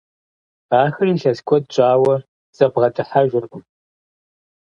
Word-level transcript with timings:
Ахэр 0.81 1.07
илъэс 1.13 1.39
куэд 1.47 1.63
щӏауэ 1.73 2.15
зыбгъэдыхьэжыркъым. 2.57 3.63